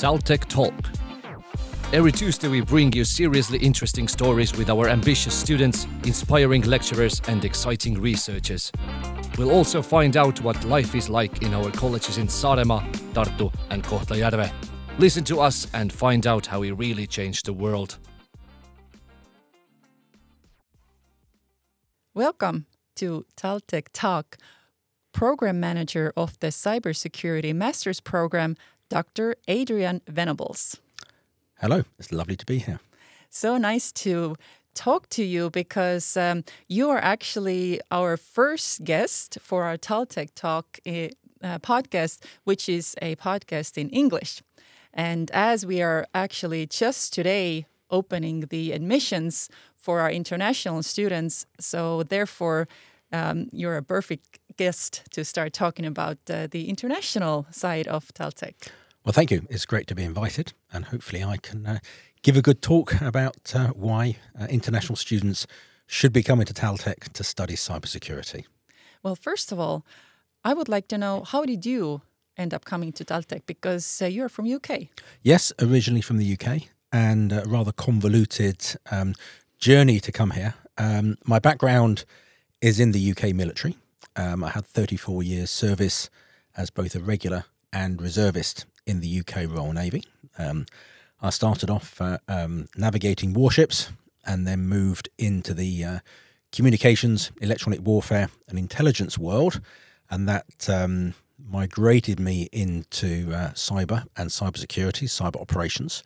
[0.00, 0.72] Taltech Talk.
[1.92, 7.44] Every Tuesday, we bring you seriously interesting stories with our ambitious students, inspiring lecturers, and
[7.44, 8.72] exciting researchers.
[9.36, 12.80] We'll also find out what life is like in our colleges in Saaremaa,
[13.12, 14.50] Tartu, and Kohtla-Järve.
[14.98, 17.98] Listen to us and find out how we really change the world.
[22.14, 22.64] Welcome
[22.96, 24.38] to Taltech Talk.
[25.12, 28.56] Program Manager of the Cybersecurity Master's Program,
[28.90, 29.36] Dr.
[29.46, 30.76] Adrian Venables.
[31.60, 32.80] Hello, it's lovely to be here.
[33.30, 34.36] So nice to
[34.74, 40.80] talk to you because um, you are actually our first guest for our Taltech Talk
[40.86, 44.42] uh, podcast, which is a podcast in English.
[44.92, 52.02] And as we are actually just today opening the admissions for our international students, so
[52.02, 52.66] therefore
[53.12, 58.68] um, you're a perfect guest to start talking about uh, the international side of Taltech.
[59.04, 59.46] Well, thank you.
[59.48, 61.78] It's great to be invited, and hopefully, I can uh,
[62.22, 65.46] give a good talk about uh, why uh, international students
[65.86, 68.44] should be coming to Taltech to study cybersecurity.
[69.02, 69.86] Well, first of all,
[70.44, 72.02] I would like to know how did you
[72.36, 74.88] end up coming to Taltech because uh, you're from UK?
[75.22, 79.14] Yes, originally from the UK, and a rather convoluted um,
[79.58, 80.54] journey to come here.
[80.76, 82.04] Um, my background
[82.60, 83.78] is in the UK military.
[84.14, 86.10] Um, I had 34 years service
[86.54, 90.02] as both a regular and reservist in the UK Royal Navy.
[90.36, 90.66] Um,
[91.22, 93.90] I started off uh, um, navigating warships
[94.26, 95.98] and then moved into the uh,
[96.52, 99.60] communications, electronic warfare, and intelligence world,
[100.10, 106.02] and that um, migrated me into uh, cyber and cybersecurity, cyber operations.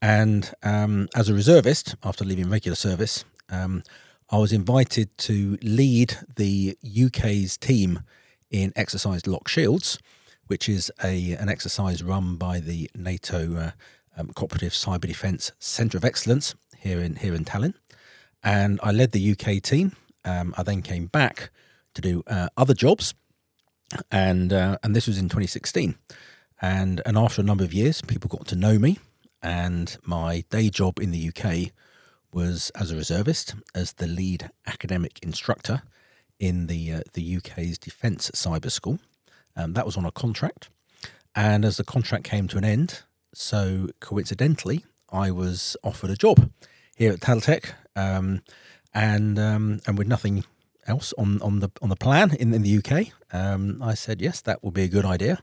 [0.00, 3.82] And um, as a reservist, after leaving regular service, um,
[4.30, 8.00] I was invited to lead the UK's team
[8.50, 9.98] in exercise Locked Shields,
[10.46, 13.70] which is a an exercise run by the NATO uh,
[14.16, 17.74] um, Cooperative Cyber Defence Centre of Excellence here in here in Tallinn,
[18.42, 19.96] and I led the UK team.
[20.24, 21.50] Um, I then came back
[21.94, 23.14] to do uh, other jobs,
[24.10, 25.96] and uh, and this was in 2016,
[26.60, 28.98] and and after a number of years, people got to know me,
[29.42, 31.72] and my day job in the UK
[32.32, 35.82] was as a reservist, as the lead academic instructor
[36.38, 38.98] in the uh, the UK's Defence Cyber School.
[39.56, 40.68] Um, that was on a contract,
[41.34, 46.50] and as the contract came to an end, so coincidentally, I was offered a job
[46.96, 48.42] here at Taltech, um,
[48.92, 50.44] and um, and with nothing
[50.86, 54.40] else on, on the on the plan in, in the UK, um, I said yes,
[54.42, 55.42] that would be a good idea.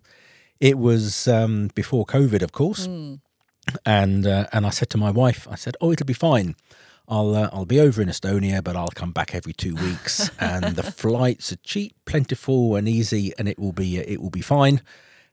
[0.60, 2.88] It was um, before COVID, of course.
[2.88, 3.20] Mm
[3.86, 6.56] and uh, and I said to my wife, I said, "Oh, it'll be fine.
[7.08, 10.76] I'll uh, I'll be over in Estonia, but I'll come back every two weeks, and
[10.76, 14.82] the flights are cheap, plentiful, and easy, and it will be it will be fine."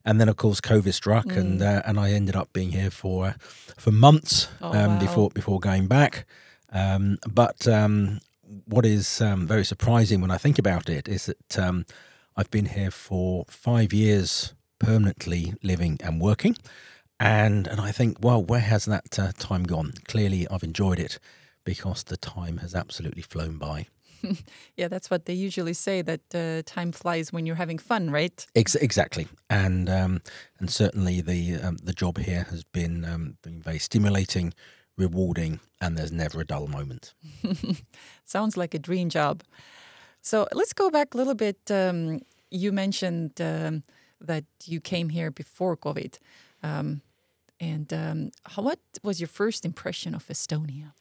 [0.05, 1.37] And then, of course, COVID struck, mm.
[1.37, 3.35] and uh, and I ended up being here for
[3.77, 4.99] for months oh, um, wow.
[4.99, 6.27] before before going back.
[6.73, 8.21] Um, but um,
[8.67, 11.87] what is um, very surprising when I think about it is that um,
[12.37, 16.57] I've been here for five years permanently living and working
[17.21, 19.93] and and I think, well, where has that uh, time gone?
[20.07, 21.19] Clearly, I've enjoyed it
[21.69, 23.87] because the time has absolutely flown by.
[24.79, 28.47] yeah, that's what they usually say that uh, time flies when you're having fun, right?
[28.55, 30.23] Ex- exactly, and um,
[30.59, 34.55] and certainly the um, the job here has been um, been very stimulating,
[34.97, 37.13] rewarding, and there's never a dull moment.
[38.25, 39.43] Sounds like a dream job.
[40.23, 41.71] So let's go back a little bit.
[41.71, 42.21] Um,
[42.51, 43.83] you mentioned um,
[44.23, 46.19] that you came here before COVID.
[46.63, 47.03] Um,
[47.61, 50.93] and um, how, what was your first impression of Estonia?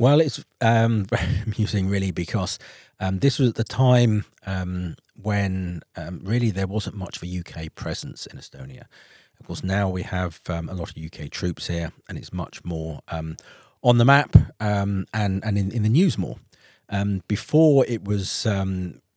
[0.00, 1.04] Well, it's um,
[1.46, 2.58] amusing, really, because
[3.00, 7.38] um, this was at the time um, when um, really there wasn't much of a
[7.38, 8.84] UK presence in Estonia.
[9.38, 12.64] Of course, now we have um, a lot of UK troops here, and it's much
[12.64, 16.38] more on the map and and in, in the news more.
[17.28, 18.46] before, it was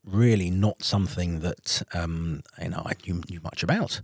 [0.03, 4.01] really not something that you know I knew, knew much about.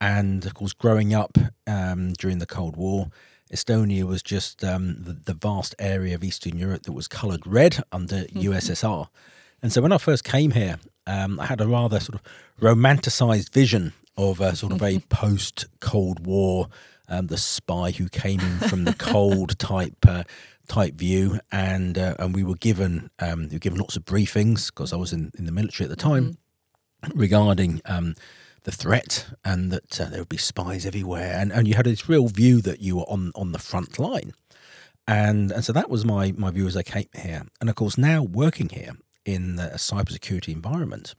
[0.00, 1.36] And of course, growing up
[1.66, 3.10] um, during the Cold War,
[3.52, 7.82] Estonia was just um, the, the, vast area of Eastern Europe that was coloured red
[7.92, 9.08] under USSR.
[9.62, 12.22] And so when I first came here, um, I had a rather sort of
[12.60, 16.68] romanticised vision of a sort of a post Cold War,
[17.08, 19.96] um, the spy who came in from the cold type.
[20.06, 20.24] Uh,
[20.68, 24.68] type view, and uh, and we were given um, we were given lots of briefings
[24.68, 26.38] because I was in, in the military at the time
[27.04, 27.18] mm-hmm.
[27.18, 28.14] regarding um,
[28.64, 32.08] the threat and that uh, there would be spies everywhere, and, and you had this
[32.08, 34.32] real view that you were on on the front line,
[35.06, 37.98] and and so that was my my view as I came here, and of course
[37.98, 38.92] now working here
[39.24, 41.14] in a cybersecurity environment,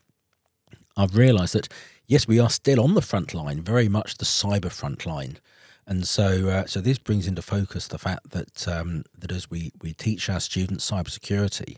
[0.98, 1.70] I've realised that
[2.08, 5.38] yes, we are still on the front line, very much the cyber front line.
[5.86, 9.72] And so, uh, so this brings into focus the fact that um, that as we,
[9.82, 11.78] we teach our students cybersecurity,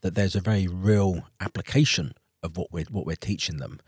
[0.00, 3.80] that there's a very real application of what we're what we're teaching them,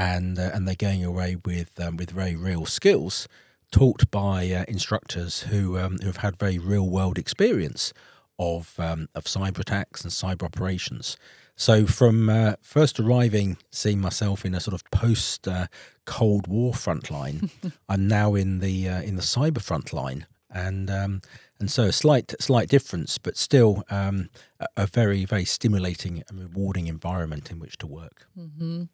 [0.00, 3.28] and uh, and they're going away with um, with very real skills
[3.70, 7.92] taught by uh, instructors who um, who have had very real world experience
[8.38, 11.18] of um, of cyber attacks and cyber operations.
[11.54, 15.66] So from uh, first arriving, seeing myself in a sort of post uh,
[16.06, 17.50] Cold War front line,
[17.88, 21.20] I'm now in the uh, in the cyber front line, and um,
[21.58, 26.40] and so a slight slight difference, but still um, a, a, very very stimulating and
[26.40, 28.26] rewarding environment in which to work.
[28.38, 28.84] Mm-hmm.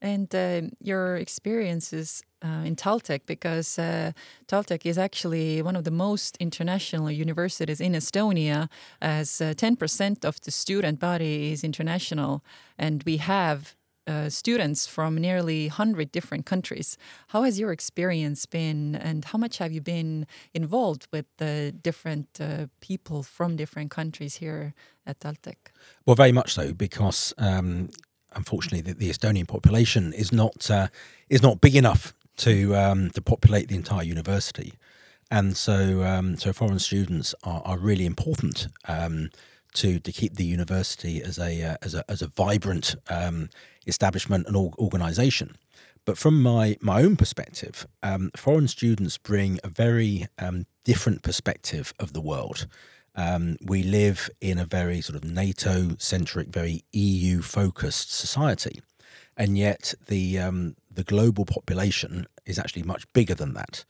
[0.00, 4.12] And uh, your experiences uh, in Taltech, because uh,
[4.46, 8.68] Taltech is actually one of the most international universities in Estonia,
[9.00, 12.44] as 10% uh, of the student body is international,
[12.78, 13.74] and we have
[14.08, 16.96] uh, students from nearly 100 different countries.
[17.28, 22.40] How has your experience been, and how much have you been involved with the different
[22.40, 24.74] uh, people from different countries here
[25.06, 25.72] at Taltech?
[26.06, 27.90] Well, very much so, because um,
[28.34, 30.88] unfortunately the, the, Estonian population is not uh,
[31.28, 34.74] is not big enough to um, to populate the entire university,
[35.30, 39.30] and so um, so foreign students are, are really important um,
[39.74, 43.48] to to keep the university as a uh, as a as a vibrant um,
[43.86, 45.56] establishment and organisation.
[46.04, 51.92] But from my my own perspective, um, foreign students bring a very um, different perspective
[51.98, 52.66] of the world.
[53.18, 58.80] Um, we live in a very sort of NATO centric, very EU focused society,
[59.36, 63.84] and yet the um, the global population is actually much bigger than that,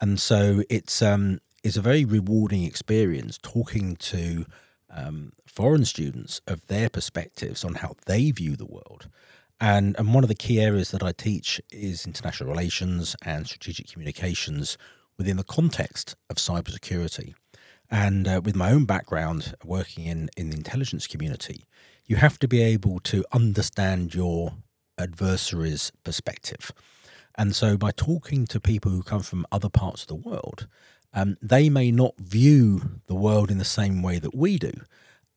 [0.00, 4.46] and so it's um, it's a very rewarding experience talking to
[4.88, 9.10] um, foreign students of their perspectives on how they view the world.
[9.60, 13.92] And, and one of the key areas that I teach is international relations and strategic
[13.92, 14.78] communications
[15.18, 17.34] within the context of cybersecurity.
[17.90, 21.64] And uh, with my own background working in, in the intelligence community,
[22.06, 24.54] you have to be able to understand your
[24.98, 26.72] adversary's perspective.
[27.36, 30.66] And so by talking to people who come from other parts of the world,
[31.12, 34.72] um, they may not view the world in the same way that we do.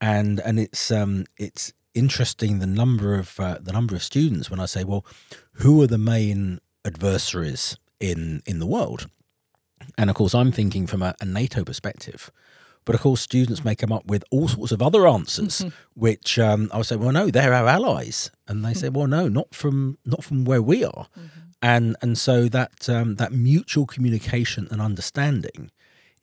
[0.01, 4.59] And and it's um, it's interesting the number of uh, the number of students when
[4.59, 5.05] I say, well,
[5.53, 9.07] who are the main adversaries in in the world?
[9.97, 12.31] And of course, I'm thinking from a, a NATO perspective.
[12.85, 15.69] But of course, students may come up with all sorts of other answers, mm-hmm.
[15.99, 19.27] which um, I would say, well, no, they're our allies, and they say, well, no,
[19.27, 21.27] not from not from where we are, mm-hmm.
[21.61, 25.71] and and so that um, that mutual communication and understanding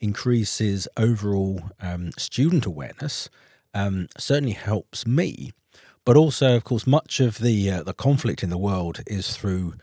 [0.00, 3.28] increases overall um, student awareness.
[3.72, 5.52] Um, certainly helps me,
[6.04, 9.74] but also, of course, much of the uh, the conflict in the world is through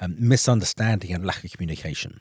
[0.00, 2.20] um, misunderstanding and lack of communication.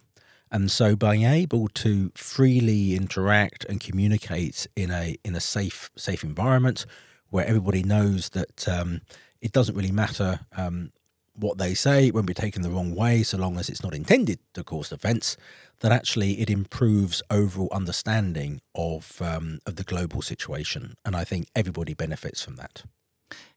[0.52, 6.24] And so being able to freely interact and communicate in a in a safe safe
[6.24, 6.86] environment
[7.30, 9.02] where everybody knows that um,
[9.42, 10.92] it doesn't really matter um,
[11.40, 13.94] what they say, it won't be taken the wrong way, so long as it's not
[13.94, 15.38] intended to cause offence,
[15.80, 20.96] that actually it improves overall understanding of um, of the global situation.
[21.06, 22.84] And I think everybody benefits from that.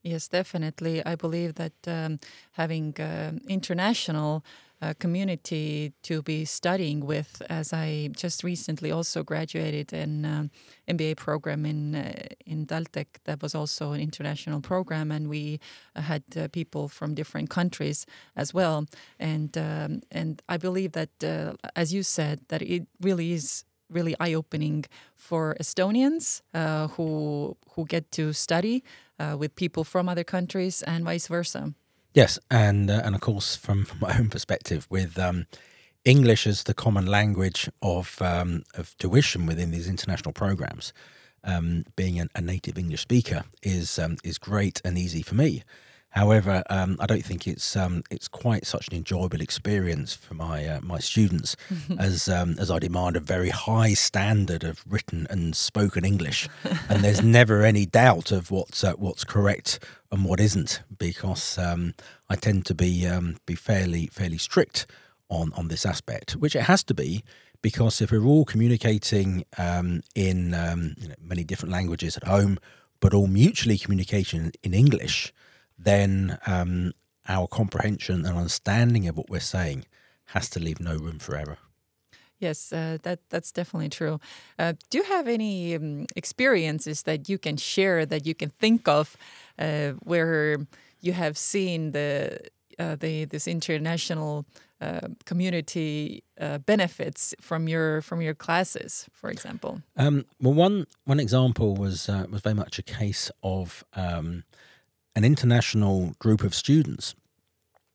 [0.03, 1.05] Yes, definitely.
[1.05, 2.19] I believe that um,
[2.53, 4.45] having uh, international
[4.83, 10.51] uh, community to be studying with, as I just recently also graduated in um,
[10.89, 12.13] MBA program in uh,
[12.45, 13.07] in Taltech.
[13.25, 15.61] That was also an international program, and we
[15.95, 18.87] uh, had uh, people from different countries as well.
[19.21, 24.17] And um, and I believe that, uh, as you said, that it really is really
[24.19, 28.83] eye opening for Estonians uh, who who get to study
[29.19, 31.73] uh, with people from other countries and vice versa.
[32.15, 35.47] Yes, and uh, and of course, from, from, my own perspective, with um,
[36.05, 40.93] English as the common language of um, of tuition within these international programs,
[41.43, 45.63] um, being a, a, native English speaker is um, is great and easy for me.
[46.13, 50.67] However, um, I don't think it's um, it's quite such an enjoyable experience for my
[50.67, 51.57] uh, my students
[51.99, 56.51] as um, as I demand a very high standard of written and spoken English,
[56.91, 59.79] and there's never any doubt of what's uh, what's correct
[60.11, 61.95] and what isn't because um,
[62.29, 64.85] I tend to be um, be fairly fairly strict
[65.31, 67.25] on on this aspect, which it has to be
[67.63, 70.51] because if we're all communicating um, in
[71.01, 72.59] you know, many different languages at home,
[73.01, 75.33] but all mutually communicating in English
[75.79, 76.93] then um,
[77.29, 79.85] our comprehension and understanding of what we're saying
[80.27, 81.59] has to leave no room for error.
[82.39, 84.19] Yes, uh, that that's definitely true.
[84.59, 88.89] Uh, do you have any um, experiences that you can share that you can think
[88.89, 89.17] of
[89.61, 90.67] uh, where
[91.01, 92.41] you have seen the
[92.81, 94.45] uh, the this international
[94.81, 99.81] uh, community uh, benefits from your from your classes, for example?
[99.97, 104.43] Um, well, one one example was uh, was very much a case of um,
[105.15, 107.15] an international group of students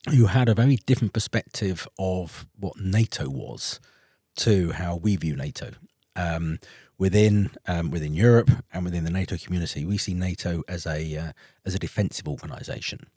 [0.09, 3.79] who had a very different perspective of what NATO was
[4.37, 5.71] to how we view NATO.
[6.15, 6.59] Um,
[6.97, 11.31] within um, within Europe and within the NATO community, we see NATO as a uh,
[11.65, 13.07] as a defensive organisation,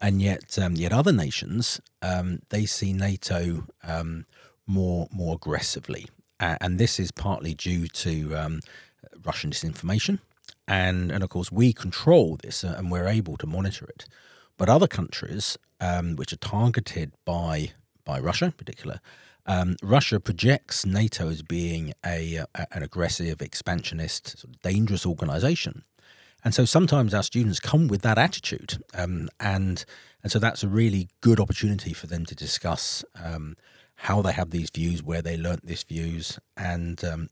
[0.00, 4.26] and yet um, yet other nations um, they see NATO um,
[4.66, 6.06] more more aggressively,
[6.38, 8.60] uh, and this is partly due to um,
[9.24, 10.20] Russian disinformation,
[10.68, 14.06] and and of course we control this uh, and we're able to monitor it,
[14.56, 17.72] but other countries um, which are targeted by
[18.04, 19.00] by Russia in particular.
[19.48, 25.84] Um, Russia projects NATO as being a, a an aggressive, expansionist, sort of dangerous organisation,
[26.44, 29.84] and so sometimes our students come with that attitude, um, and
[30.22, 33.56] and so that's a really good opportunity for them to discuss um,
[33.96, 37.28] how they have these views, where they learnt these views, and um,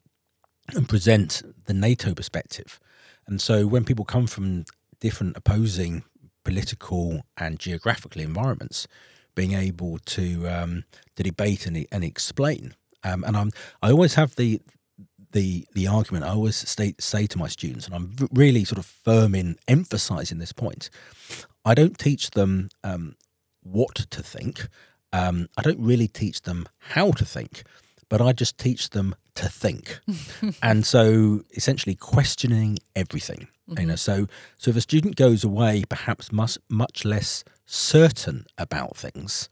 [0.75, 2.79] and present the NATO perspective.
[3.27, 4.65] And so when people come from
[5.01, 6.05] different opposing
[6.45, 8.87] political and geographical environments,
[9.35, 10.85] being able to um,
[11.17, 12.75] to debate and, and explain.
[13.03, 13.51] Um, and I'm
[13.83, 14.61] I always have the
[15.33, 16.25] the the argument.
[16.25, 20.39] I always state, say to my students, and I'm really sort of firm in emphasising
[20.39, 20.91] this point.
[21.65, 23.17] I don't teach them um,
[23.63, 24.69] what to think.
[25.13, 27.63] Um, I don't really teach them how to think,
[28.09, 30.01] but I just teach them to think.
[30.63, 33.49] and so, essentially, questioning everything.
[33.69, 33.81] Mm-hmm.
[33.81, 34.27] You know, so
[34.59, 39.49] so if a student goes away, perhaps much much less certain about things,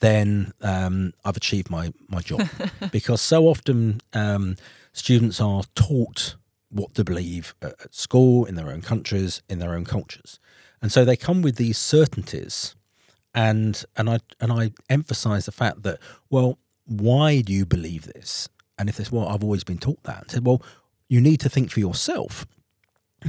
[0.00, 2.48] then um, I've achieved my my job.
[2.92, 4.56] because so often um,
[4.92, 6.36] students are taught
[6.70, 10.38] what to believe at school, in their own countries, in their own cultures,
[10.80, 12.74] and so they come with these certainties.
[13.34, 15.98] And and I and I emphasise the fact that
[16.30, 18.48] well, why do you believe this?
[18.78, 20.24] And if this, well, I've always been taught that.
[20.28, 20.62] I said, well,
[21.08, 22.46] you need to think for yourself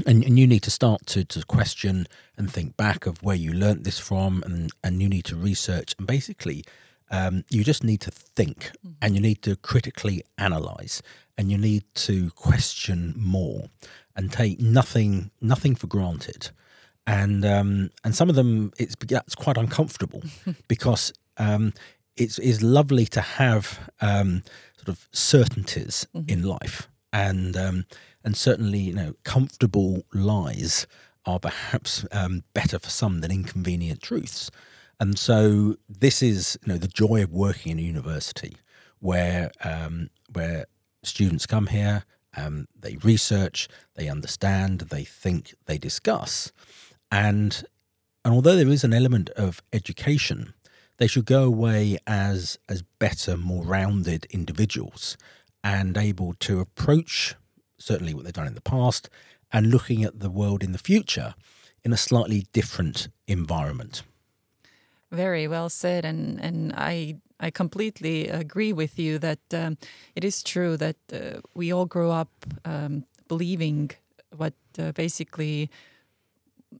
[0.05, 3.51] and, and you need to start to, to question and think back of where you
[3.51, 6.63] learnt this from and, and you need to research and basically
[7.11, 8.91] um, you just need to think mm-hmm.
[9.01, 11.01] and you need to critically analyze
[11.37, 13.69] and you need to question more
[14.15, 16.51] and take nothing nothing for granted
[17.07, 20.21] and um, and some of them it's it's quite uncomfortable
[20.67, 21.73] because um,
[22.19, 24.43] it's is lovely to have um,
[24.77, 26.29] sort of certainties mm-hmm.
[26.29, 27.85] in life and um,
[28.23, 30.85] and certainly you know comfortable lies
[31.25, 34.49] are perhaps um, better for some than inconvenient truths.
[34.99, 38.57] And so this is you know the joy of working in a university
[38.99, 40.65] where um, where
[41.03, 42.03] students come here,
[42.35, 46.51] um, they research, they understand, they think, they discuss,
[47.11, 47.63] and
[48.25, 50.53] and although there is an element of education,
[50.99, 55.17] they should go away as as better, more rounded individuals
[55.63, 57.35] and able to approach
[57.77, 59.09] certainly what they've done in the past,
[59.51, 61.33] and looking at the world in the future
[61.83, 64.03] in a slightly different environment.
[65.11, 69.77] Very well said, and and I I completely agree with you that um,
[70.15, 72.29] it is true that uh, we all grow up
[72.65, 73.91] um, believing
[74.35, 75.69] what uh, basically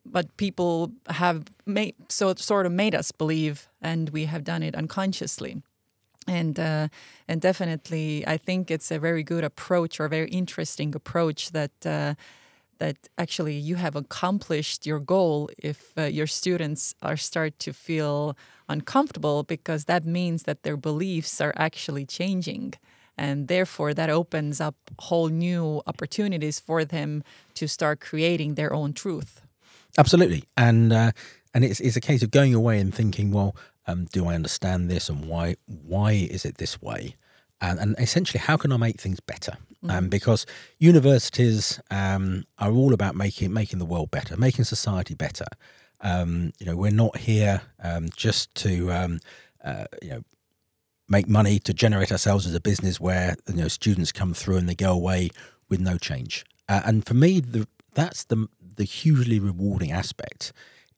[0.04, 4.76] what people have made so sort of made us believe, and we have done it
[4.76, 5.62] unconsciously.
[6.28, 6.90] And uh,
[7.28, 11.72] and definitely I think it's a very good approach or a very interesting approach that
[11.86, 12.14] uh,
[12.78, 18.38] that actually you have accomplished your goal if uh, your students are start to feel
[18.68, 22.74] uncomfortable because that means that their beliefs are actually changing.
[23.18, 27.24] And therefore that opens up whole new opportunities for them
[27.56, 29.42] to start creating their own truth
[29.98, 31.12] absolutely and uh,
[31.54, 33.56] and it's, it's a case of going away and thinking well
[33.90, 37.16] um, do I understand this and why why is it this way?
[37.62, 39.54] And, and essentially, how can I make things better?
[39.84, 39.90] Mm-hmm.
[39.90, 40.46] Um, because
[40.78, 45.46] universities um, are all about making making the world better, making society better.
[46.02, 49.20] Um, you know, we're not here um, just to um,
[49.64, 50.22] uh, you know
[51.08, 54.70] make money to generate ourselves as a business where you know students come through and
[54.70, 55.30] they go away
[55.68, 56.46] with no change.
[56.68, 58.48] Uh, and for me, the, that's the
[58.80, 60.54] the hugely rewarding aspect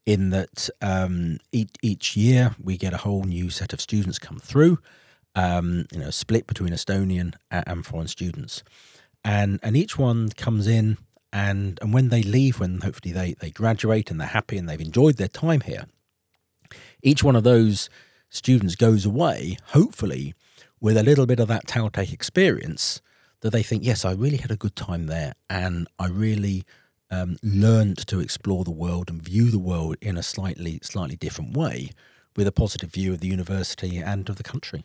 [0.05, 4.37] in that um, each, each year we get a whole new set of students come
[4.37, 4.77] through,
[5.35, 8.63] um, you know, split between Estonian and foreign students.
[9.25, 10.99] And, and each one comes in
[11.33, 14.79] and, and when they leave, when hopefully they, they graduate and they're happy and they've
[14.79, 15.85] enjoyed their time here,
[17.01, 17.89] each one of those
[18.29, 20.35] students goes away, hopefully,
[20.79, 23.01] with a little bit of that TalTech experience
[23.41, 26.63] that they think, yes, I really had a good time there and I really
[27.11, 31.55] um, learned to explore the world and view the world in a slightly slightly different
[31.55, 31.89] way,
[32.35, 34.83] with a positive view of the university and of the country.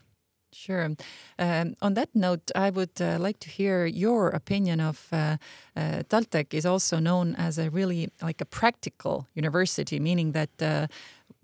[0.53, 0.97] Sure.
[1.39, 5.37] Um, on that note, I would uh, like to hear your opinion of uh,
[5.77, 10.87] uh, TalTech is also known as a really like a practical university, meaning that uh,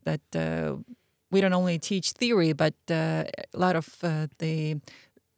[0.04, 0.76] that uh,
[1.30, 3.24] we don't only teach theory, but uh,
[3.54, 3.98] a lot of
[4.38, 4.80] the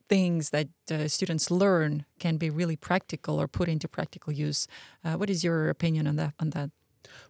[0.09, 0.69] things that
[1.11, 4.67] students learn can be really practical or put into practical use.
[5.03, 6.35] what is your opinion on that?
[6.39, 6.71] On that?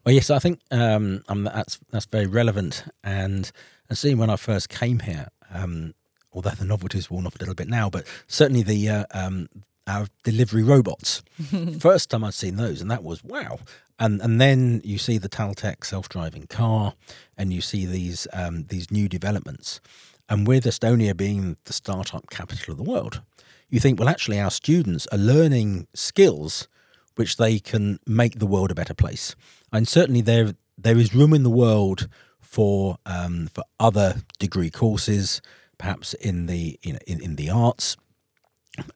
[0.05, 2.85] Well, yes, I think um, um, that's that's very relevant.
[3.03, 3.51] And
[3.89, 5.95] and seeing when I first came here, um,
[6.33, 9.49] although the novelty's worn off a little bit now, but certainly the uh, um,
[9.87, 11.23] our delivery robots.
[11.79, 13.59] First time I'd seen those, and that was wow.
[13.99, 16.95] And and then you see the Taltech self-driving car,
[17.37, 19.81] and you see these um, these new developments.
[20.29, 23.21] And with Estonia being the startup capital of the world,
[23.69, 26.69] you think, well, actually, our students are learning skills
[27.17, 29.37] which they can make the world a better place.
[29.73, 32.09] And certainly, there there is room in the world
[32.41, 35.41] for um, for other degree courses
[35.79, 37.97] perhaps in the you know in, in the arts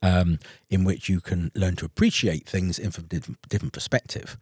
[0.03, 4.37] um, in which you can learn to appreciate things in from different, different perspective.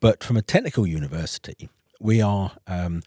[0.00, 1.70] But from a technical university,
[2.00, 3.02] we are um,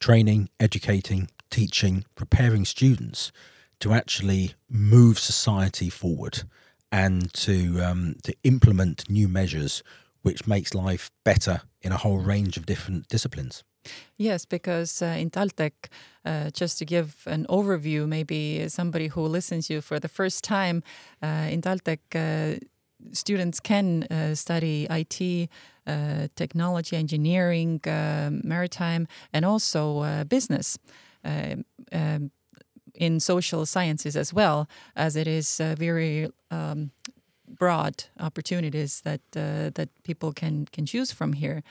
[0.00, 3.32] training, educating, teaching, preparing students
[3.80, 6.42] to actually move society forward
[6.90, 9.82] and to um, to implement new measures
[10.22, 13.62] which makes life better in a whole range of different disciplines.
[14.16, 15.72] Yes, because uh, in Taltech,
[16.24, 20.42] uh, just to give an overview, maybe somebody who listens to you for the first
[20.42, 20.82] time,
[21.22, 22.58] uh, in Taltech, uh,
[23.12, 25.48] students can uh, study IT,
[25.86, 27.80] uh, technology, engineering,
[28.42, 30.78] maritime, and also business.
[31.26, 32.30] Um,
[32.94, 36.90] in social sciences as well, as it is very um,
[37.46, 41.62] broad opportunities that that people can can choose from here.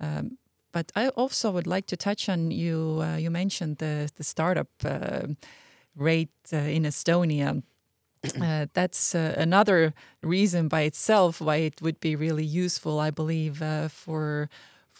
[0.00, 0.38] Um,
[0.72, 3.00] but I also would like to touch on you.
[3.02, 5.26] Uh, you mentioned the the startup uh,
[5.96, 7.62] rate uh, in Estonia.
[8.40, 13.62] Uh, that's uh, another reason by itself why it would be really useful, I believe,
[13.62, 14.50] uh, for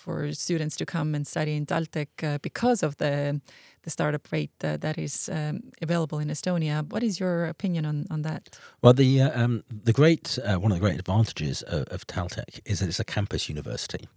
[0.05, 3.41] for students to come and study in Taltech because of the
[3.83, 6.83] the startup rate that is um, available in Estonia.
[6.93, 8.59] What is your opinion on, on that?
[8.83, 12.89] Well, the um, the great one of the great advantages of, of Taltech is that
[12.89, 14.09] it's a campus university.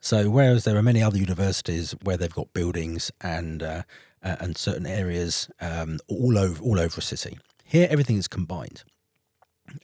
[0.00, 3.82] So whereas there are many other universities where they've got buildings and uh,
[4.22, 8.84] uh, and certain areas um, all over all over a city, here everything is combined.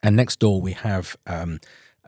[0.03, 1.59] And next door we have um,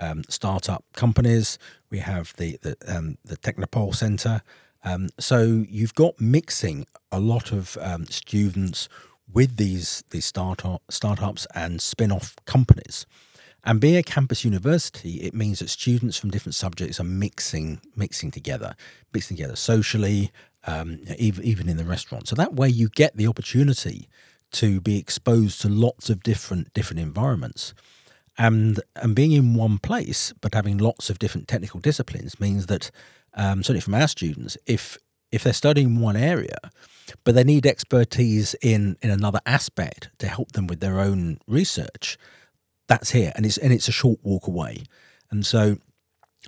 [0.02, 1.58] um, startup companies.
[1.90, 4.42] We have the the um, the Tehnopol Centre.
[4.84, 8.88] Um, so you've got mixing a lot of um, students
[9.32, 13.06] with these these startup startups and spin-off companies.
[13.64, 18.32] And being a campus university, it means that students from different subjects are mixing mixing
[18.32, 18.74] together,
[19.12, 20.32] mixing together socially,
[20.66, 22.28] um, even even in the restaurant.
[22.28, 24.08] So that way, you get the opportunity
[24.52, 27.72] to be exposed to lots of different different environments.
[28.42, 32.90] And and being in one place, but having lots of different technical disciplines, means that
[33.34, 34.98] um, certainly from our students, if
[35.30, 36.58] if they're studying one area,
[37.24, 42.18] but they need expertise in in another aspect to help them with their own research,
[42.88, 44.84] that's here, and it's and it's a short walk away,
[45.30, 45.76] and so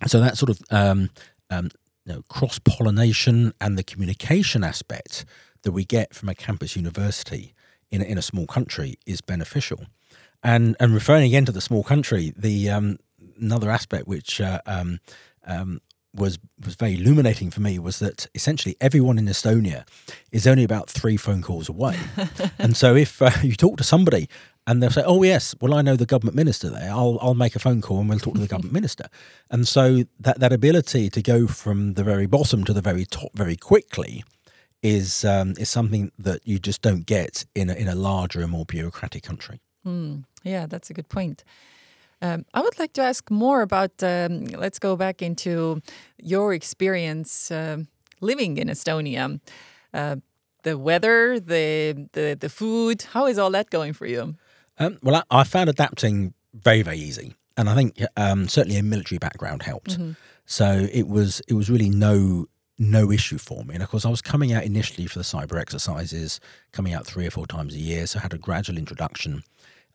[0.06, 1.10] so that sort of um,
[1.50, 1.70] um,
[2.04, 5.24] you know, cross pollination and the communication aspect
[5.62, 7.54] that we get from a campus university
[7.90, 9.86] in in a small country is beneficial.
[10.44, 12.98] And and referring again to the small country, the um,
[13.40, 15.00] another aspect which uh, um,
[15.46, 15.80] um,
[16.14, 19.86] was was very illuminating for me was that essentially everyone in Estonia
[20.30, 21.98] is only about three phone calls away,
[22.58, 24.28] and so if uh, you talk to somebody
[24.66, 26.90] and they'll say, "Oh yes, well I know the government minister there.
[26.90, 29.08] I'll I'll make a phone call and we'll talk to the government minister."
[29.50, 33.30] And so that that ability to go from the very bottom to the very top
[33.34, 34.24] very quickly
[34.82, 38.50] is um, is something that you just don't get in a, in a larger and
[38.50, 39.60] more bureaucratic country.
[39.86, 41.44] Mm, yeah, that's a good point.
[42.22, 44.02] Um, I would like to ask more about.
[44.02, 45.82] Um, let's go back into
[46.22, 47.78] your experience uh,
[48.20, 49.40] living in Estonia.
[49.92, 50.16] Uh,
[50.62, 53.02] the weather, the, the the food.
[53.12, 54.36] How is all that going for you?
[54.78, 58.82] Um, well, I, I, found adapting very, very easy, and I think um, certainly a
[58.82, 59.90] military background helped.
[59.90, 60.12] Mm-hmm.
[60.46, 62.46] So it was it was really no
[62.78, 63.74] no issue for me.
[63.74, 66.40] And of course, I was coming out initially for the cyber exercises,
[66.72, 69.44] coming out three or four times a year, so I had a gradual introduction,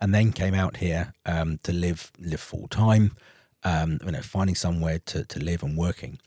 [0.02, 3.16] and then came out here um, to live live full time.
[3.64, 6.20] Um, you know, finding somewhere to to live and working.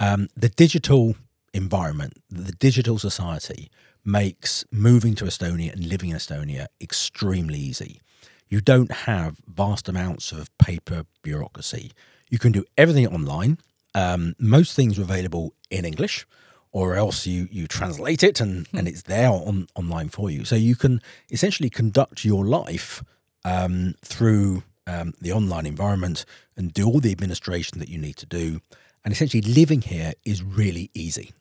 [0.00, 1.16] Um, the digital
[1.52, 3.70] environment, the digital society
[4.04, 8.00] makes moving to Estonia and living in Estonia extremely easy.
[8.48, 11.92] You don't have vast amounts of paper bureaucracy.
[12.30, 13.58] You can do everything online.
[13.94, 16.26] Um, most things are available in English,
[16.72, 20.44] or else you you translate it and and it's there on online for you.
[20.44, 23.02] So you can essentially conduct your life
[23.48, 26.24] um, through um, the online environment
[26.56, 28.60] and do all the administration that you need to do.
[29.04, 31.32] And essentially, living here is really easy.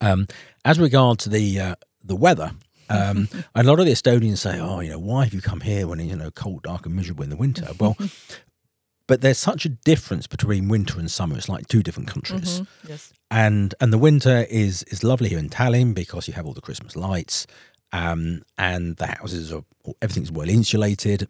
[0.00, 0.26] Um,
[0.64, 2.52] as regards to the uh, the weather,
[2.90, 5.86] um, a lot of the Estonians say, "Oh, you know, why have you come here
[5.86, 7.96] when it's you know cold, dark, and miserable in the winter?" Well,
[9.06, 11.36] but there's such a difference between winter and summer.
[11.36, 12.60] It's like two different countries.
[12.60, 12.88] Mm-hmm.
[12.88, 13.12] Yes.
[13.30, 16.60] And and the winter is is lovely here in Tallinn because you have all the
[16.60, 17.46] Christmas lights,
[17.92, 19.64] um, and the houses are
[20.02, 21.28] everything's well insulated,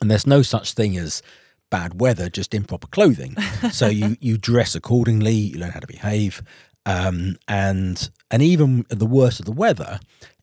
[0.00, 1.22] and there's no such thing as
[1.70, 3.36] bad weather, just improper clothing.
[3.70, 6.42] so you you dress accordingly, you learn how to behave,
[6.84, 10.00] um, and and even the worst of the weather,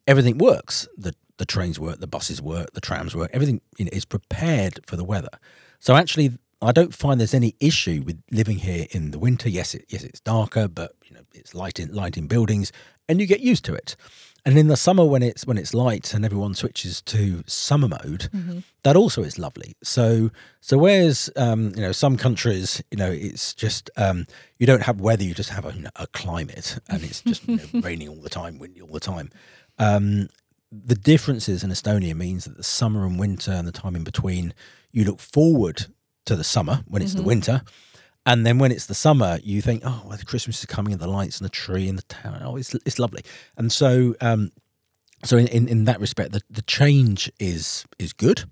[0.08, 0.88] everything works.
[0.98, 3.32] The the trains work, the buses work, the trams work.
[3.34, 5.39] Everything you know, is prepared for the weather.
[5.80, 9.50] So actually, I don't find there's any issue with living here in the winter.
[9.50, 12.72] Yes, it, yes, it's darker, but you know it's light in light in buildings,
[13.10, 13.96] and you get used to it.
[14.45, 18.29] And in the summer, when it's when it's light and everyone switches to summer mode,
[18.34, 18.60] mm-hmm.
[18.84, 19.75] that also is lovely.
[19.84, 24.25] So so whereas um, you know some countries, you know, it's just um,
[24.60, 27.63] you don't have weather, you just have a, a climate, and it's just you know,
[27.82, 29.29] raining all the time, windy all the time.
[29.79, 30.27] Um,
[30.71, 34.53] the differences in Estonia means that the summer and winter and the time in between,
[34.91, 35.86] you look forward
[36.25, 37.21] to the summer when it's mm-hmm.
[37.21, 37.62] the winter.
[38.25, 41.01] And then when it's the summer, you think, oh, well, the Christmas is coming and
[41.01, 42.41] the lights and the tree and the town.
[42.43, 43.21] Oh, it's, it's lovely.
[43.57, 44.51] And so, um,
[45.23, 48.43] so in, in, in, that respect, the, the change is is good.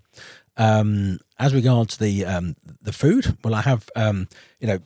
[0.56, 4.28] Um, as regards the um, the food, well, I have um,
[4.60, 4.78] you know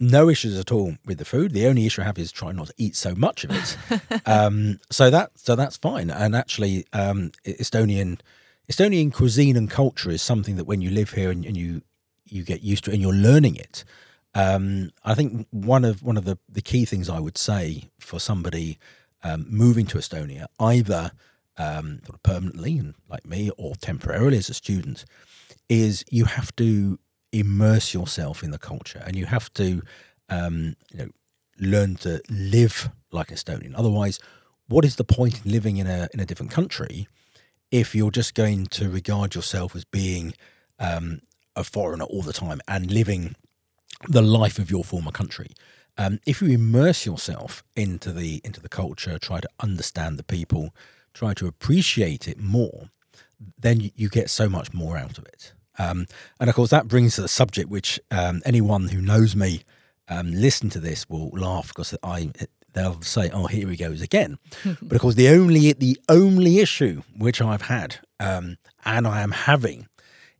[0.00, 1.52] no issues at all with the food.
[1.52, 4.22] The only issue I have is trying not to eat so much of it.
[4.26, 6.10] um, so that so that's fine.
[6.10, 8.20] And actually, um, Estonian
[8.70, 11.82] Estonian cuisine and culture is something that when you live here and, and you
[12.24, 13.84] you get used to it and you're learning it.
[14.34, 18.18] Um, I think one of one of the, the key things I would say for
[18.18, 18.78] somebody
[19.22, 21.12] um, moving to Estonia, either
[21.56, 25.04] um, sort of permanently like me, or temporarily as a student,
[25.68, 26.98] is you have to
[27.32, 29.82] immerse yourself in the culture and you have to
[30.28, 31.08] um, you know
[31.60, 33.72] learn to live like Estonian.
[33.76, 34.18] Otherwise,
[34.68, 37.06] what is the point in living in a in a different country
[37.70, 40.32] if you're just going to regard yourself as being
[40.78, 41.20] um,
[41.56, 43.34] a foreigner all the time and living
[44.08, 45.48] the life of your former country.
[45.96, 50.74] Um, if you immerse yourself into the into the culture, try to understand the people,
[51.12, 52.90] try to appreciate it more,
[53.58, 55.52] then you, you get so much more out of it.
[55.78, 56.06] Um,
[56.40, 59.62] and of course, that brings to the subject which um, anyone who knows me,
[60.08, 62.30] um, listen to this will laugh because I
[62.72, 64.38] they'll say, "Oh, here he goes again."
[64.82, 69.30] but of course, the only the only issue which I've had um, and I am
[69.30, 69.86] having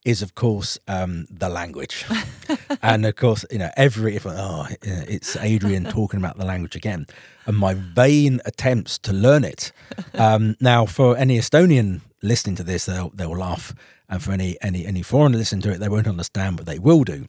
[0.04, 2.04] is of course um, the language,
[2.82, 7.06] and of course you know every if oh it's Adrian talking about the language again,
[7.46, 9.72] and my vain attempts to learn it.
[10.14, 13.74] Um, now, for any Estonian listening to this, they'll they'll laugh,
[14.08, 17.04] and for any any any foreigner listening to it, they won't understand, but they will
[17.04, 17.26] do.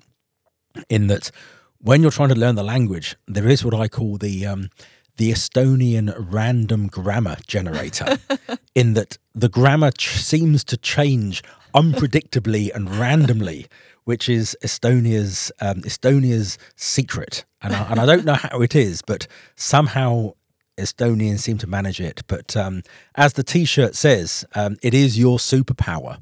[0.89, 1.31] In that,
[1.79, 4.69] when you're trying to learn the language, there is what I call the um,
[5.17, 8.17] the Estonian random grammar generator,
[8.75, 13.67] in that the grammar ch- seems to change unpredictably and randomly,
[14.03, 17.45] which is Estonia's um, Estonia's secret.
[17.61, 20.33] And I, and I don't know how it is, but somehow
[20.77, 22.21] Estonians seem to manage it.
[22.27, 22.83] But um,
[23.15, 26.17] as the T-shirt says, um, it is your superpower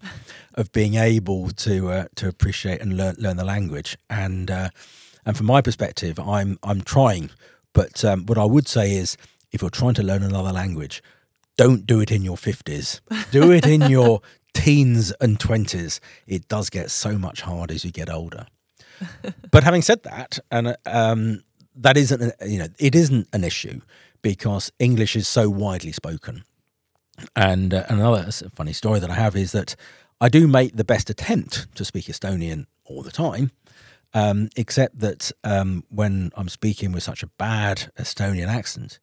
[0.53, 3.97] of being able to uh, to appreciate and learn learn the language.
[4.09, 4.69] And uh,
[5.25, 7.31] and from my perspective, I'm I'm trying
[7.73, 9.17] but um, what I would say is,
[9.51, 11.03] if you're trying to learn another language,
[11.57, 13.01] don't do it in your 50s.
[13.31, 14.21] Do it in your
[14.53, 15.99] teens and 20s.
[16.25, 18.47] It does get so much harder as you get older.
[19.51, 21.43] but having said that, and um,
[21.75, 23.81] that isn't, you know, it isn't an issue
[24.21, 26.43] because English is so widely spoken.
[27.35, 29.75] And uh, another funny story that I have is that
[30.19, 33.51] I do make the best attempt to speak Estonian all the time,
[34.13, 38.99] um, except that um, when I'm speaking with such a bad Estonian accent,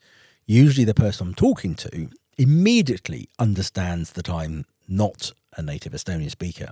[0.46, 6.70] usually the person I'm talking to immediately understands that I'm not a native Estonian speaker,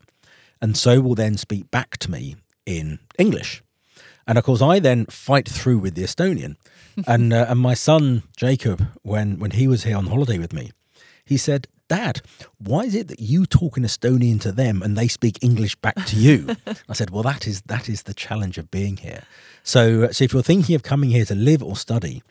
[0.60, 3.62] and so will then speak back to me in English.
[4.26, 6.56] And of course, I then fight through with the Estonian.
[7.06, 10.72] and uh, and my son Jacob, when when he was here on holiday with me,
[11.24, 12.20] he said, Dad,
[12.58, 15.96] why is it that you talk in Estonian to them and they speak English back
[16.06, 16.54] to you?
[16.88, 19.24] I said, Well, that is that is the challenge of being here.
[19.62, 22.22] So, so if you're thinking of coming here to live or study,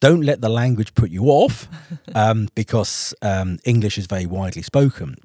[0.00, 1.68] don't let the language put you off,
[2.14, 5.16] um, because um, English is very widely spoken.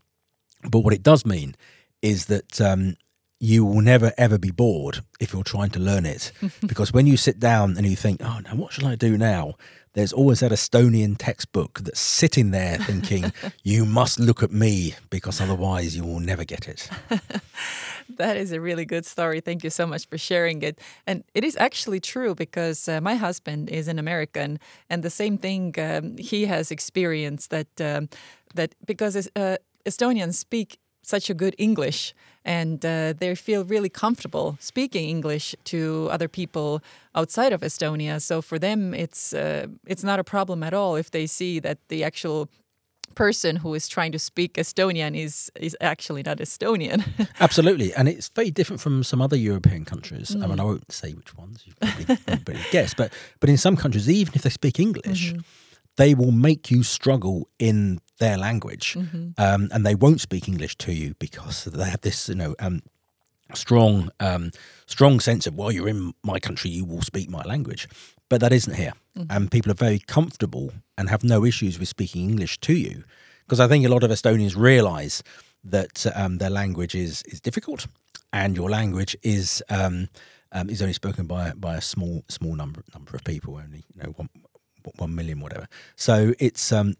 [0.63, 1.55] But what it does mean
[2.01, 2.95] is that um,
[3.39, 6.31] you will never ever be bored if you're trying to learn it,
[6.67, 9.55] because when you sit down and you think, "Oh, now what should I do now?"
[9.95, 15.41] There's always that Estonian textbook that's sitting there thinking, you must look at me because
[15.41, 16.89] otherwise you will never get it.
[18.09, 19.39] that is a really good story.
[19.39, 20.79] Thank you so much for sharing it.
[21.07, 25.37] And it is actually true because uh, my husband is an American, and the same
[25.37, 28.09] thing um, he has experienced that um,
[28.53, 30.77] that because uh, Estonians speak
[31.07, 32.13] such a good English
[32.45, 36.81] and uh, they feel really comfortable speaking English to other people
[37.15, 38.21] outside of Estonia.
[38.21, 41.77] So for them, it's uh, it's not a problem at all if they see that
[41.87, 42.47] the actual
[43.15, 47.03] person who is trying to speak Estonian is is actually not Estonian.
[47.39, 50.35] Absolutely, and it's very different from some other European countries.
[50.35, 50.43] Mm.
[50.43, 53.75] I mean, I won't say which ones you probably, probably guess, but but in some
[53.75, 55.33] countries, even if they speak English.
[55.33, 55.64] Mm -hmm
[55.97, 59.29] they will make you struggle in their language, mm-hmm.
[59.37, 62.81] um, and they won't speak English to you because they have this, you know, um,
[63.53, 64.51] strong, um,
[64.85, 67.87] strong sense of, well, you're in my country, you will speak my language.
[68.29, 69.29] But that isn't here, mm-hmm.
[69.29, 73.03] and people are very comfortable and have no issues with speaking English to you,
[73.45, 75.21] because I think a lot of Estonians realise
[75.63, 77.87] that um, their language is is difficult,
[78.33, 79.63] and your language is.
[79.69, 80.09] Um,
[80.51, 84.01] um, is only spoken by by a small small number number of people, only you
[84.01, 84.29] know one
[84.97, 85.67] one million, whatever.
[85.95, 86.95] So it's um,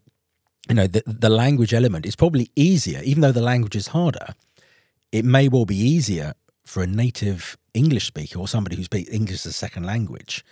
[0.68, 4.34] you know, the the language element is probably easier, even though the language is harder.
[5.12, 9.46] It may well be easier for a native English speaker or somebody who speaks English
[9.46, 10.44] as a second language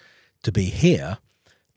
[0.43, 1.19] to be here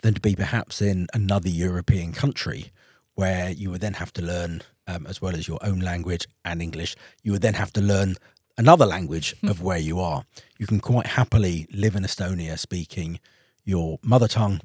[0.01, 2.71] than to be perhaps in another European country
[3.15, 6.61] where you would then have to learn, um, as well as your own language and
[6.61, 8.15] English, you would then have to learn
[8.57, 9.47] another language hmm.
[9.47, 10.23] of where you are.
[10.59, 13.19] You can quite happily live in Estonia speaking
[13.65, 14.61] your mother tongue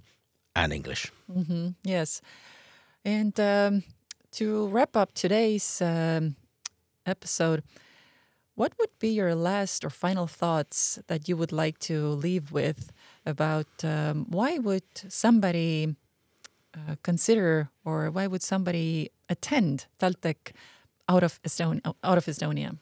[0.55, 1.13] and English.
[1.27, 1.75] Mm -hmm.
[1.83, 2.21] Yes.
[3.05, 3.83] And um,
[4.31, 6.37] to wrap up today's um,
[7.05, 7.63] episode,
[8.55, 12.93] what would be your last or final thoughts that you would like to leave with
[13.25, 15.97] about um, why would somebody
[16.75, 20.53] uh, consider or why would somebody attend TalTech
[21.09, 21.95] out of Estonia?
[22.03, 22.79] Out of Estonia?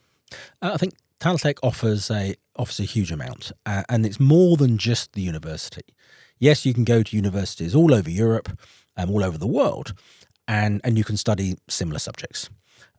[0.63, 4.77] Uh, I think TalTech offers a offers a huge amount, uh, and it's more than
[4.79, 5.95] just the university.
[6.41, 8.59] Yes, you can go to universities all over Europe,
[8.97, 9.93] um, all over the world,
[10.49, 12.49] and, and you can study similar subjects.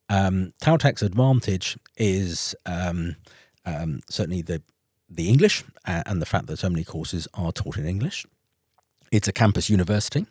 [0.09, 0.53] Um,
[1.01, 3.15] advantage is um,
[3.65, 4.61] um, certainly the
[5.13, 8.25] the English and the fact that so many courses are taught in English.
[9.11, 10.25] It's a campus university.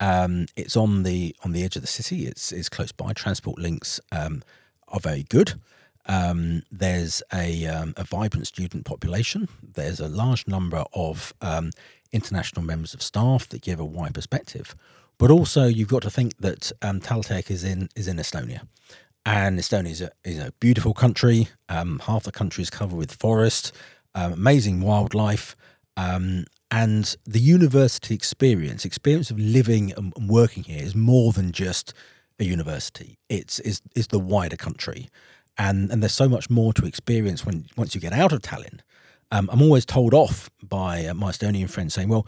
[0.00, 2.26] Um, it's on the on the edge of the city.
[2.26, 3.14] It's it's close by.
[3.14, 4.42] Transport links um,
[4.88, 5.54] are very good.
[6.06, 9.48] Um, there's a, um, a vibrant student population.
[9.62, 11.70] There's a large number of um,
[12.12, 14.74] international members of staff that give a wide perspective.
[15.18, 18.66] But also, you've got to think that um, TalTech is in is in Estonia,
[19.24, 21.48] and Estonia is a, is a beautiful country.
[21.68, 23.72] Um, half the country is covered with forest,
[24.14, 25.54] um, amazing wildlife,
[25.96, 31.92] um, and the university experience, experience of living and, working here, is more than just
[32.40, 33.18] a university.
[33.28, 35.08] It's is is the wider country,
[35.56, 38.80] and and there's so much more to experience when once you get out of Tallinn
[39.32, 42.26] um, I'm always told off by uh, my Estonian friends saying, well,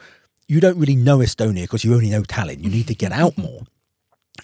[0.48, 2.64] you don't really know Estonia because you only know Tallinn.
[2.64, 3.62] You need to get out more.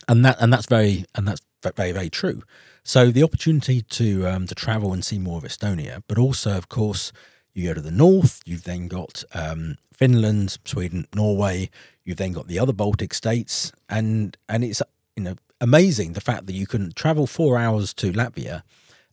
[0.06, 2.42] And that and that's very and that's very very true.
[2.84, 6.68] So the opportunity to um, to travel and see more of Estonia, but also of
[6.68, 7.12] course
[7.54, 8.40] you go to the north.
[8.44, 11.70] You've then got um, Finland, Sweden, Norway.
[12.04, 14.82] You've then got the other Baltic states, and and it's
[15.16, 18.62] you know amazing the fact that you can travel four hours to Latvia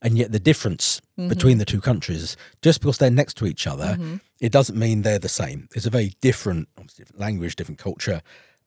[0.02, 1.30] and yet the difference mm-hmm.
[1.30, 4.16] between the two countries, just because they're next to each other, mm-hmm.
[4.40, 5.68] it doesn't mean they're the same.
[5.76, 8.22] It's a very different, different language, different culture,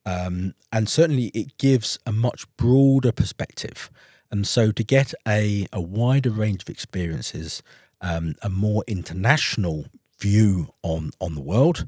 [0.07, 3.91] um, and certainly it gives a much broader perspective.
[4.31, 7.63] And so, to get a, a wider range of experiences,
[8.01, 9.87] um, a more international
[10.19, 11.87] view on on the world,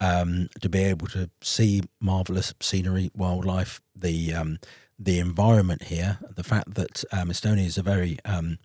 [0.00, 4.58] um, to be able to see marvelous scenery, wildlife, the um,
[4.98, 8.58] the environment here, the fact that um, Estonia is a very um,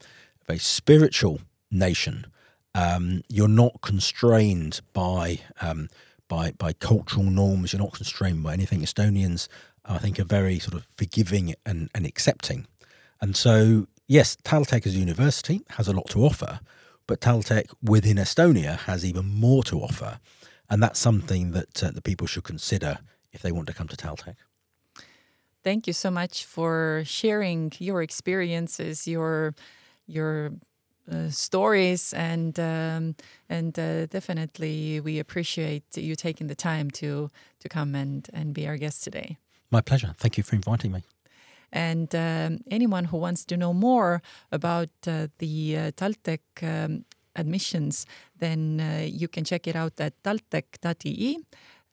[0.50, 2.26] very spiritual nation.
[2.74, 5.90] Um, you're not constrained by um,
[6.28, 7.72] by by cultural norms.
[7.72, 8.82] You're not constrained by anything.
[8.82, 9.48] Estonians,
[9.86, 12.66] I think, are very sort of forgiving and, and accepting.
[13.22, 16.62] And so, yes, TalTech as a university has a lot to offer,
[17.06, 20.20] but TalTech within Estonia has even more to offer,
[20.70, 23.00] and that's something that uh, the people should consider
[23.32, 24.38] if they want to come to TalTech.
[25.64, 29.54] Thank you so much for sharing your experiences, your
[30.10, 30.52] your
[31.12, 33.15] uh, stories, and um,
[33.50, 38.67] and uh, definitely we appreciate you taking the time to to come and and be
[38.67, 39.38] our guest today.
[39.72, 40.13] My pleasure.
[40.17, 41.02] Thank you for inviting me.
[41.72, 48.06] And um, anyone who wants to know more about uh, the uh, TalTech um, admissions,
[48.39, 51.38] then uh, you can check it out at taltech.ee.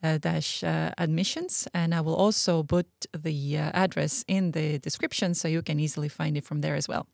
[0.02, 5.34] uh, dash uh, admissions, and I will also put the uh, address in the description
[5.34, 7.06] so you can easily find it from there as well.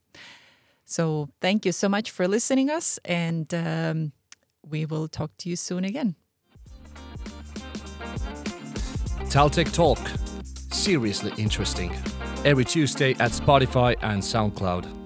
[0.92, 4.12] So thank you so much for listening us, and um,
[4.62, 6.16] we will talk to you soon again.
[9.30, 9.98] TalTech Talk.
[10.70, 11.94] Seriously interesting.
[12.44, 15.01] Every Tuesday at Spotify and SoundCloud.